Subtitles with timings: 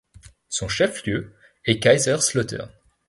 [0.49, 2.71] Son chef-lieu est Kaiserslautern.